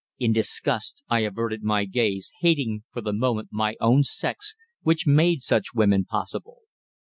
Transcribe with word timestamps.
In 0.17 0.33
disgust 0.33 1.03
I 1.09 1.19
averted 1.19 1.61
my 1.61 1.85
gaze, 1.85 2.31
hating, 2.39 2.85
for 2.91 3.01
the 3.01 3.13
moment, 3.13 3.49
my 3.51 3.75
own 3.79 4.01
sex, 4.01 4.55
which 4.81 5.05
made 5.05 5.41
such 5.43 5.75
women 5.75 6.05
possible. 6.05 6.61